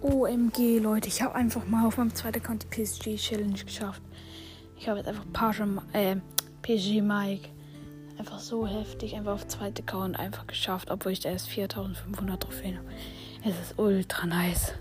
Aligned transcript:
OMG, 0.00 0.78
Leute, 0.78 1.08
ich 1.08 1.22
habe 1.22 1.34
einfach 1.34 1.66
mal 1.66 1.84
auf 1.84 1.96
meinem 1.96 2.14
zweiten 2.14 2.38
Account 2.38 2.62
die 2.62 2.84
PSG 2.84 3.16
Challenge 3.16 3.58
geschafft. 3.64 4.00
Ich 4.76 4.88
habe 4.88 4.98
jetzt 4.98 5.08
einfach 5.08 5.24
Pasha, 5.32 5.66
äh, 5.92 6.16
PSG 6.62 7.02
Mike. 7.02 7.48
Einfach 8.16 8.38
so 8.38 8.64
heftig, 8.64 9.16
einfach 9.16 9.32
auf 9.32 9.48
zweite 9.48 9.82
Account 9.82 10.16
einfach 10.16 10.46
geschafft, 10.46 10.92
obwohl 10.92 11.12
ich 11.12 11.20
da 11.20 11.30
erst 11.30 11.48
4500 11.48 12.40
Trophäen 12.40 12.78
habe. 12.78 12.86
Es 13.44 13.58
ist 13.58 13.78
ultra 13.78 14.26
nice. 14.26 14.72